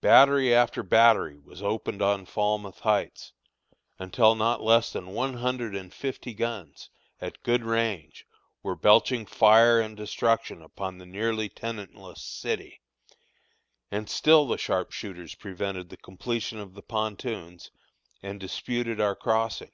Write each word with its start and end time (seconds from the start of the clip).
Battery 0.00 0.54
after 0.54 0.82
battery 0.82 1.36
was 1.38 1.60
opened 1.62 2.00
on 2.00 2.24
Falmouth 2.24 2.78
Heights, 2.80 3.34
until 3.98 4.34
not 4.34 4.62
less 4.62 4.90
than 4.90 5.08
one 5.12 5.34
hundred 5.34 5.76
and 5.76 5.92
fifty 5.92 6.32
guns, 6.32 6.88
at 7.20 7.42
good 7.42 7.62
range, 7.62 8.24
were 8.62 8.74
belching 8.74 9.26
fire 9.26 9.78
and 9.78 9.94
destruction 9.94 10.62
upon 10.62 10.96
the 10.96 11.04
nearly 11.04 11.50
tenantless 11.50 12.22
city, 12.22 12.80
and 13.90 14.08
still 14.08 14.46
the 14.46 14.56
sharpshooters 14.56 15.34
prevented 15.34 15.90
the 15.90 15.98
completion 15.98 16.58
of 16.58 16.72
the 16.72 16.80
pontoons, 16.82 17.70
and 18.22 18.40
disputed 18.40 18.98
our 18.98 19.14
crossing. 19.14 19.72